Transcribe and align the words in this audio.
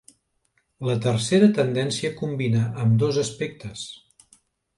La 0.87 0.95
tercera 1.03 1.49
tendència 1.57 2.11
combina 2.23 2.63
ambdós 2.85 3.21
aspectes. 3.27 3.87